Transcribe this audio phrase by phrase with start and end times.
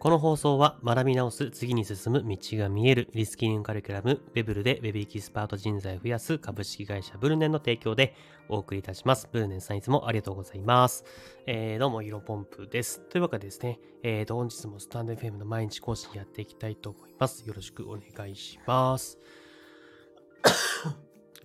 [0.00, 8.14] この放送は学び直す次に進む道が見えるリスキリングカリキュラムベブルで Web エキスパート人材を増やす株式会社ブルネンの提供で
[8.48, 9.28] お送りいたします。
[9.30, 11.04] ブルネンさんいつもありがとうございます。
[11.46, 13.02] えー、どうも、ヒロポンプです。
[13.10, 17.46] というわけでですね、えー、本日もスタンド FM の毎日更新やっていきたいと思います。
[17.46, 19.18] よろしくお願いします。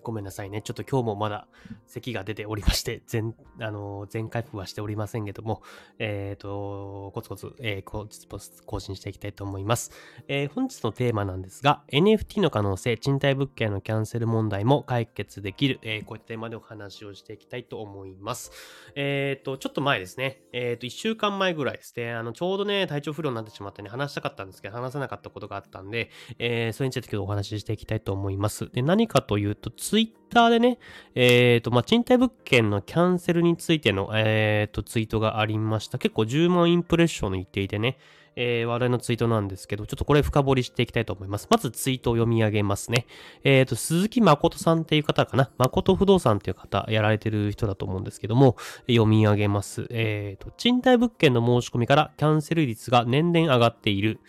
[0.06, 0.62] ごめんなさいね。
[0.62, 1.48] ちょっと今日もまだ
[1.88, 5.62] 咳が出ておりまして、全、あの、全回復はしておりませんけども、
[5.98, 9.90] えっ、ー、と、コツコツ、えー、本日も更新していきたいと思います。
[10.28, 18.52] えー、本日のテーマなんですが、NFT の可能性、賃貸物件のキャンセル問題も解決できる、えー、こういったテーマでお話をしていきたいと思います。
[18.94, 28.70] えっ、ー、と、ちょっと前ですね、えっ、と、1週間前ぐらいですね、あの、ちょうどね、体調不良になってしまってね、話したかったんですけど、話せなかったことがあったんで、えー、それについて今日お話ししていきたいと思います。
[28.70, 30.78] で、何かというと、ツツイッターでね、
[31.14, 35.96] えっ、ー、と、まあ、賃貸物件のキャンセルについての、えっ、ー、と、ツイートがありました。
[35.96, 37.96] 結構10万インプレッションの言っていてね、
[38.36, 41.48] えー、話題のツイートなんですけど、ちょっとこれ深掘りしていきたいと思います。
[41.50, 43.06] まずツイートを読み上げますね。
[43.44, 45.50] えっ、ー、と、鈴木誠さんっていう方かな？
[45.58, 48.56] 誠不動産っていう方、やられてる人だと思うんですけども、
[48.86, 49.86] 読み上げます。
[49.90, 54.20] えっ、ー、と、賃貸物件の申し込みからキャンセル率が年々上がっている。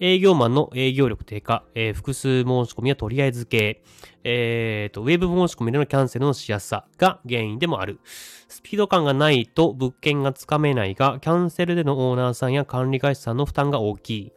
[0.00, 3.82] 営業マンの営業力低下、えー、複数申し込みはとりあえず系。
[4.28, 8.00] えっ、と、ウェブ申し込みでのキャンセルのしやすさが原因でもある。
[8.48, 14.32] スピード感がないと物件がつかめないが、キャンセルでのオーナーさんや管理会社さんの負担が大きい。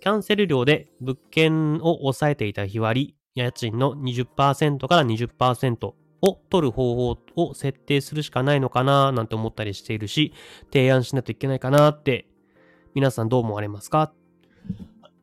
[0.00, 10.32] キャンセル料で物件を抑えていた日割り、家賃の20%から20%を取る方法を設定するしかないのかななんて思ったりしているし、
[10.72, 12.26] 提案しないといけないかなって、
[12.94, 14.12] 皆さんどう思われますか？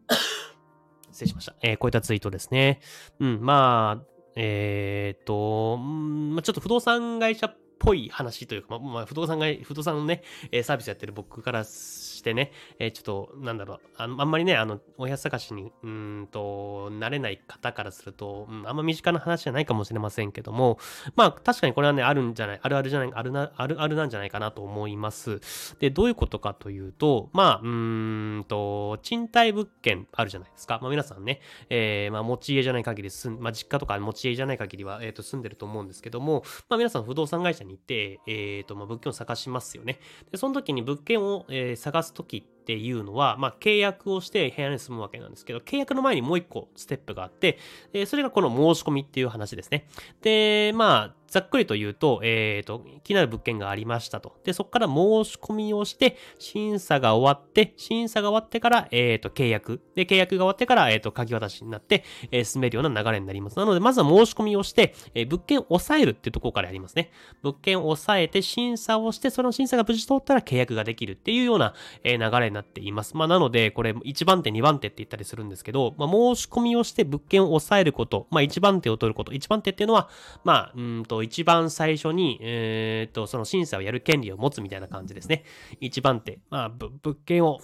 [1.12, 1.56] 失礼しました。
[1.62, 2.80] えー、こういったツイートですね。
[3.20, 20.80] うん、まあ、えー、っと、まあ、ちょっと不動産会社っぽい話というか、まあ、まあ、不動産会、不動産のね、えサービスやってる僕からしてね、えー、ちょっと、なんだろう、あのあんまりね、あの、お部屋探しに、うんと、慣れない方からすると、うん、あんま身近な話じゃないかもしれませんけども、
[21.16, 25.42] まあ、確かにこれはね、あるんじゃない、あるあるじゃない、あるな、あるあるなんじゃないかなと思います。
[25.80, 30.80] で、どういうことかというと、まあ、うんと、賃貸物件あるじゃないですか。
[30.82, 40.00] まあ、皆さんね、えー、まあ、持ち家じゃない限り住ん、まあ、実家とか持ち家じゃない限りは、えっ、ー、と、住んでると思うんですけども、まあ、皆さん不動産会社に行って、えっ、ー、と、まあ、物件を探しますよね。
[40.32, 47.58] で、その時に物件を、えー、探す時っていうのは、まあ、契約をして部屋に住むわけなんですけど、契約の前にもう一個ステップがあって、
[47.94, 49.88] えそれがこの申し込みっていう話ですね。
[50.22, 54.38] で、まあ、ざっくりと言うと、えっ、ー、と、気になる物件がありましたと。
[54.46, 54.94] で、そこから申
[55.26, 59.82] し込みをして、審査が終わって、審査が終わってから、えっ、ー、と、契約。
[59.96, 63.58] で、契約が終わってから、えっ、ー、と、鍵渡しになって、えー、進めるような流れになります。
[63.58, 67.12] なので、まずは申し込みをして、えー、物件を抑えるっていうところからやりますね。
[67.42, 71.74] 物件を抑えて、審査をして、その審査が無事通ったら契約ができるっていうような、
[72.06, 73.16] えー、流れになっています。
[73.16, 79.32] まあ、なので、これ、1番手、2番手って言ったりするんですけど、まあ、申し込みをして物件を抑えること、まあ、1番手を取ること。
[79.32, 80.10] 1番手っていうのは、
[80.44, 85.44] まあ、うんと、一番最初に、えっ、と、その審査をやる権利を持つみたいな感じですね。
[85.82, 86.40] 1番手。
[86.50, 86.92] まあ、物
[87.26, 87.60] 件を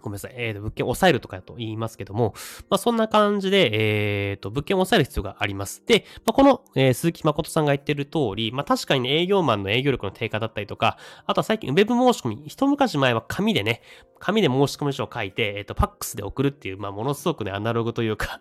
[0.00, 0.34] ごめんなさい。
[0.36, 2.34] えっ、ー、と、物件を抑えるとかと言いますけども、
[2.70, 5.82] まあ、そんな感じで、えっ、ー、と、物件を抑える必要があります。
[5.86, 13.82] で、まあ、この、えー、鈴木誠さんが言ってる通り、まあ、確かに、ね、営業マンの営業力の低下だったりとか、あとは最近、ウェブ申し込み、一昔前は紙でね、
[14.18, 18.40] 紙で申し込み書を書いて、えっ、と、ファックスで送るっていう、まあ、ものすごくね、アナログというか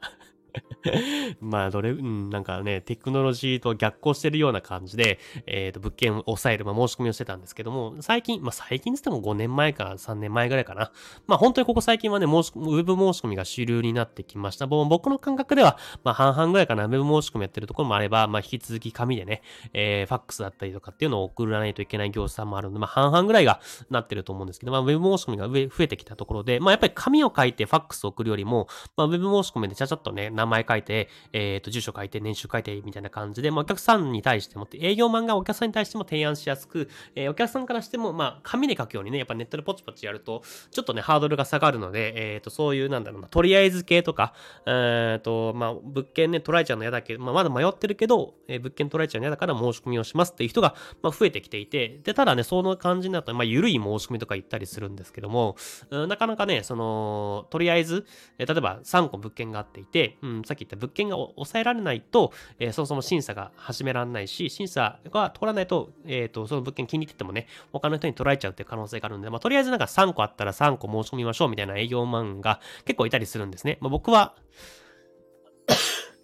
[1.41, 10.91] まあ、どれ、うん、なんかね、テクノロジーと逆行してるような感じで、えっ、ー、と、物件を抑える、まあ、申し込みをしてたんですけども、最近、まあ、最近つっても5年前か3年前ぐらいかな。
[11.27, 14.67] まあ、本当にここ最近はね、申し、ウェブ申し込みが主流になってきました。
[14.67, 19.41] 僕の感覚では、まあ、半々ぐらいかな、ウェブ申し込みやってるところもあれば、まあ、引き続き紙でね、
[19.73, 23.59] えー、ファックスだったりとかっていうのを送らないといけない業者さんもあるので、まあ、半々ぐらいが
[23.89, 44.33] なってると思うんですけど、まあ、ウェブ申し込みが増えてきたところで、まあ、やっぱり紙を書いてファックスを送るよりも、まあ、ウェブ申し込みでちゃちゃっとね、前書いて、えっ、ー、と、住所書いて、年収書いて、みたいな感じで、まあ、お客さんに対しても、営業マンがお客さんに対しても提案しやすく、えー、お客さんからしても、まあ、紙で書くようにね、やっぱネットでポチポチやると、ちょっとね、ハードルが下がるので、えっ、ー、と、そういう、なんだろうな、とりあえず系とか、
[44.65, 55.55] えっ、と、まあ、物件ね、取られちゃうの嫌だけど、まあ、まだ迷ってるけど、え、物件取られちゃうの嫌だから申し込みをしますっていう人が、まあ、増えてきていて、で、ただね、その感じになると、まあ、緩い申し込みとか言ったりするんですけども、
[55.89, 58.05] なかなかね、その、とりあえず、
[58.37, 73.77] え例えば3個物件があっていて、うん、さっき言った物件が抑えられないと、えー、そもそも審査が始められないし、審査が通らないと、えっ、ー、と、その物件気に入っててもね、他の人に取られちゃうっていう可能性があるんで、まあ、とりあえずなんか3個あったら3個申し込みましょうみたいな営業マンが結構いたりするんですね。
[73.81, 74.35] まあ、僕は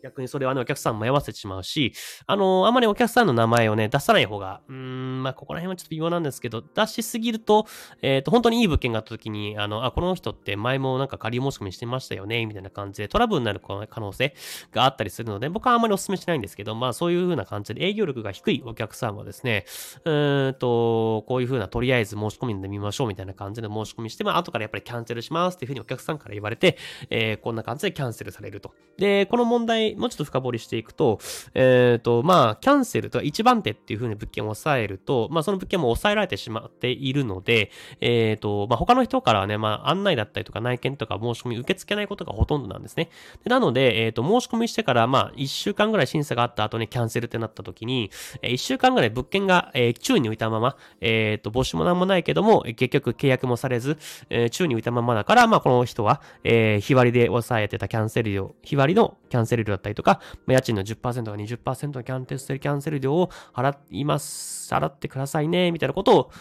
[0.03, 1.93] 逆にそれはね、お客さん迷わせてしまうし、
[2.27, 7.65] あのー、あまりお客さんの名前をね、出さない方が、うーん、まあ、ここら辺はちょっと微妙なんですけど、出しすぎると、
[8.01, 14.35] えっ、ー、と、本当にいい物件があった時に、あの、あ、この人って前もなんか仮申し込みしてましたよね、みたいな感じでトラブルになる可能性
[14.71, 19.65] があったりするので、僕はあんまりお勧めしないんですけど、まあ、そういう風な感じで営業力が低いお客さんはですね、
[20.05, 26.77] うーんと、こういう風なとりあえず申し込みで見ましょうみたいな感じで申し込みして、まあ、後からやっぱりキャンセルしますっていう風にお客さんから言われて、
[27.09, 28.73] えー、こんな感じでキャンセルされると。
[28.97, 31.19] で、この問題、もうちょっと深掘りしていくと、
[31.53, 37.69] えっ、ー、と、まあ、キャンセルと一番手っていう風に物件を抑えると、とまあ、その物件も抑えられてしまっているので、
[38.01, 43.09] えっ、ー、と、まあ、他の人からはね、まあ、案内だったりとか内見とか申し込み受け付けないことがほとんどなんですね。
[43.43, 48.09] でなので、えっ、ー、と、申し込みしてから、まあ、1週間ぐらい審査があった後にキャンセルってなった時に、
[48.41, 53.97] え1週間ぐらい物件が、えー、宙に浮いたまま、えっ、と、募集もなんもないけども、結局契約もされず、
[54.29, 66.31] え宙に浮いたままだから、まあ、この人は、え日割りで抑えてたキャンセル料、日割りのキャンセル料だったりとか、ま、家賃の10%か20%のキャンセルキャンセル料を払います、払っててくださいね、みたいなことを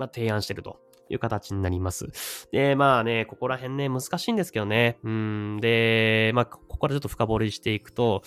[0.00, 0.78] まあ、提案してると。
[1.10, 2.08] いう形になります。
[2.52, 4.98] で、まあね、ここら辺ね、難しいんですけどね。
[5.02, 8.22] うん、で、まあ、ここからちょっと深掘りしていくと、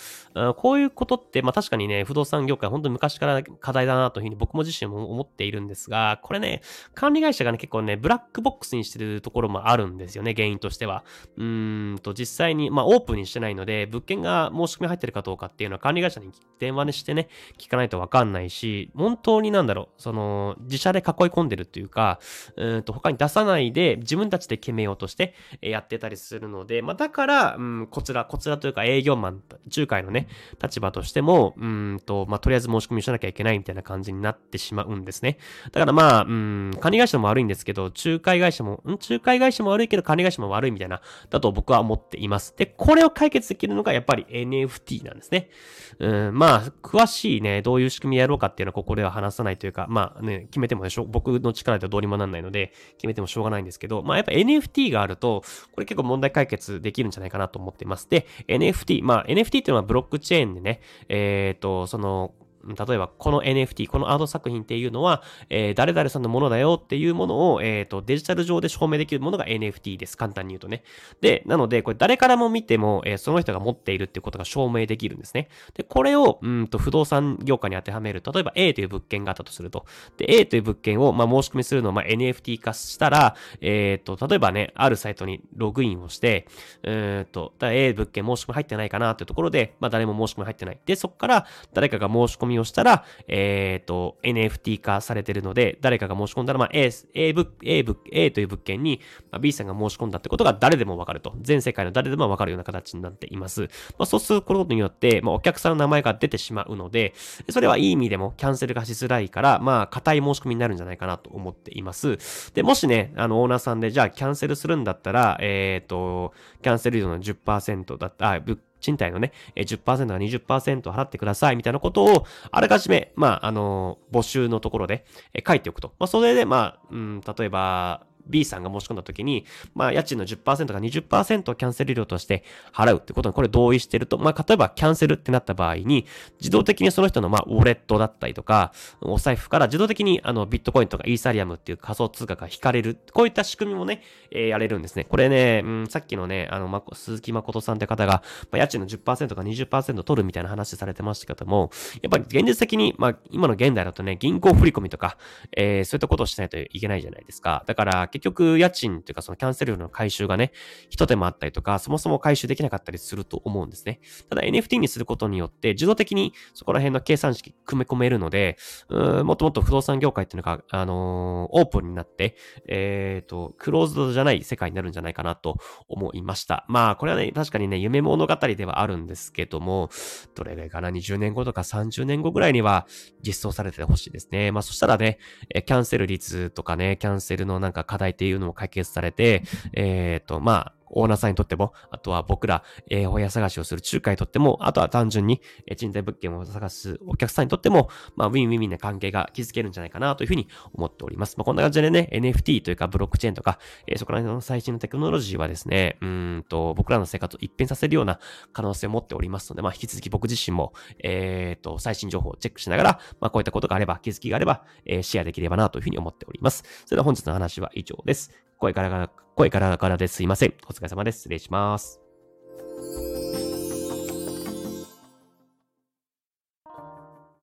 [0.56, 6.62] こういうことって、まあ確かにね、不動産業界、本当に昔から課題だなというふうに僕も自身も思っているんですが、これね、
[6.94, 11.04] 管理会社がね、結構ね、ブラックボックスにしてるところもあるんですよね、原因としては。
[11.36, 17.28] うーんと、実際に、まあオープンにしてないので、物件が申し込み入ってるかどうかっていうのは管理会社に電話にしてね、
[17.58, 22.18] 聞かないとわかんないし、本当になんだろう、その、自社で囲い込んでるっていうか、
[22.56, 29.42] ううんと、他に出さないで、自分たちで決めようとしてやってたりするので、まあだから、うん、こちら、こちらというか営業マン、
[29.74, 30.28] 仲介のね、
[30.62, 35.38] 立場としても、うんと、まあとりあえず申し込みしなきゃいけないみたいな感じになってしまうんですね。
[35.72, 41.00] だからまあ、うん、管理会社も悪いんですけど、仲介会社も、うん仲介会社も悪いけど管理会社も悪いみたいな、
[41.30, 42.54] だと僕は思っています。
[42.56, 45.50] で、これを解決できるのがやっぱり NFT なんですね。
[45.98, 52.63] うん、まあ、詳しいね、どういう仕組みやろうかっていうのはここでは話さないというか、まあね、決めてもでしょ、僕の力ではどうにもなんないので、
[52.96, 58.08] 決めてもしょうがないんですけど、まあやっぱ NFT があると、これ結構問題解決できるんじゃないかなと思ってます。
[58.08, 62.32] で、NFT、まあ NFT っていうのはブロックチェーンでね、えっ、ー、と、その、
[62.66, 70.16] 例えば、この NFT、このアート作品っていうのは、えー、誰々さんのものだよっていうものを、えっ、ー、と、デジタル上で証明できるものが NFT です。
[70.16, 70.82] 簡単に言うとね。
[71.20, 75.48] で、なので、これ誰からも見ても、えー、その人が持っているっていうことが証明できるんですね。
[75.74, 78.22] で、これを、うんと、不動産業界に当てはめる。
[78.24, 79.84] 例えば A という物件があったとすると。
[80.16, 86.46] で、A という物件を、まあ、申し込みするのを、まあ、NFT 化したら、えっ、ー、と、例えばね、あるサイトにログインをして、
[86.82, 90.78] えっ、と、ただ A 物件申し込み入ってないかなっていうところで、まあ、誰も申し込み入ってない。
[90.84, 101.34] で、そこから誰かが申し込みをしたら、えっ、ー、と、NFT 化されてるので、誰かが申し込んだら、まあ、A、A 物、A 物、A という物件に、まあ、B さんが申し込んだってことが誰でもわかると。
[101.40, 103.62] 全世界の誰でもわかるような形になっています。
[103.62, 103.68] ま
[104.00, 107.14] あ、そうすることによって、まあ、お客さんの名前が出てしまうので、
[107.50, 112.18] それはいい意味でもキャンセルがしづらいから、まあ、硬い申し込みになるんじゃないかなと思っています。
[112.54, 125.04] で、もしね、あの、オーナーさんで、じゃあ、キャンセルするんだったら、えっ、ー、と、キャンセル料の10%だった、あ、物賃貸のね、10%か20%払ってくださいみたいなことを、あらかじめ、まあ、あの、募集のところで
[125.46, 125.94] 書いておくと。
[125.98, 129.44] まあ、それで、まあ、うん、例えば、B さんが申し込んだ時に、
[129.74, 136.06] まあ、家賃の10%か20%をキャンセル料として払うってことにこれ同意してると、まあ、例えばキャンセルってなった場合に、
[136.40, 142.98] 自動的にその人の、まあ、ウォレットだったりとか、お財布から自動的に、あの、ビットコインとかイーサリアムっていう仮想通貨が引かれる。
[143.12, 145.04] こういった仕組みもね、えー、やれるんですね。
[145.04, 151.70] これね、うん、さっきのね、あの、ま、鈴木誠さんって方が、まあ、家賃の10%か20%取るみたいな話されてましたけども、
[152.02, 155.16] やっぱり現実的に、まあ、今の現代だとね、銀行振込とか、
[155.56, 157.64] えー、そういったことをしないといけないじゃないですか。
[157.66, 160.52] だから、結局、家賃っていうかそのキャンセル料の回収がね、
[160.88, 163.98] 一手間あったりとか、そもそも回収できなかったりすると思うんですね。
[164.30, 168.56] ただ NFT にすることによって、自動的にそこら辺の計算式組み込めるので、
[168.88, 172.36] うもっともっと不動産業界っていうのが、あのー、オープンになって、
[172.68, 176.64] えっ、ー、と、クローズドじゃない世界になるんじゃないかなと思いました。
[176.68, 179.90] まあ、これはね、確かにね、夢物語ではあるんですけども、
[180.36, 182.86] どれぐらいかな、20年後とか30年後ぐらいには
[183.26, 184.52] 実装されてほしいですね。
[184.52, 185.18] まあ、そしたらね、
[185.66, 189.42] キャンセル率とかね、キャンセルのなんか課題っていうのも解決されて、
[189.72, 201.36] えっ、ー、と、まあ、オーナーさんにとっても、あとは僕ら、えー、親探しをする仲介にとっても、あとは単純に、えー、賃貸物件を探すお客さんにとっても、まあ、ウィンウィンウィンな関係が築けるんじゃないかなというふうに思っております。
[201.36, 208.18] まあ、こんな感じでね、NFT というかブロックチェーンとか、えー、そこら辺の最新のテクノロジーはですね、うんと、僕らの生活を一変させるような
[208.52, 210.72] 可能性を持っておりますので、まあ、引き続き僕自身も、
[211.02, 216.64] えっ、ー、と、最新情報をチェックしながら、まあ、こういったことがあれば、気づきがあれば、えー、シェアできればなというふうに思っております。
[216.86, 218.30] それでは本日の話は以上です。
[218.58, 220.54] 声ガラガラ、声ガラガラですいません。
[220.68, 221.18] お疲れ様です。
[221.18, 222.00] 失礼します。